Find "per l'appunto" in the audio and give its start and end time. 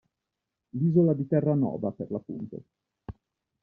1.91-2.63